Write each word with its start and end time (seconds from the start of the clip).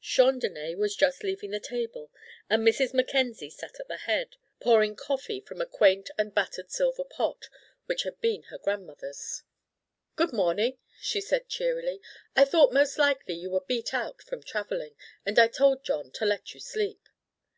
Chandonnais 0.00 0.74
was 0.74 0.96
just 0.96 1.22
leaving 1.22 1.50
the 1.50 1.60
table, 1.60 2.10
and 2.48 2.66
Mrs. 2.66 2.94
Mackenzie 2.94 3.50
sat 3.50 3.78
at 3.78 3.88
the 3.88 3.98
head, 3.98 4.36
pouring 4.58 4.96
coffee 4.96 5.38
from 5.38 5.60
a 5.60 5.66
quaint 5.66 6.08
and 6.16 6.34
battered 6.34 6.70
silver 6.70 7.04
pot 7.04 7.50
which 7.84 8.04
had 8.04 8.18
been 8.22 8.44
her 8.44 8.56
grandmother's. 8.56 9.42
"Good 10.16 10.32
morning," 10.32 10.78
she 10.98 11.20
said 11.20 11.46
cheerily, 11.46 12.00
"I 12.34 12.46
thought 12.46 12.72
most 12.72 12.96
likely 12.96 13.34
you 13.34 13.50
were 13.50 13.60
beat 13.68 13.92
out 13.92 14.22
from 14.22 14.42
travelling, 14.42 14.94
and 15.26 15.38
I 15.38 15.48
told 15.48 15.84
John 15.84 16.10
to 16.12 16.24
let 16.24 16.54
you 16.54 16.60
sleep." 16.60 17.10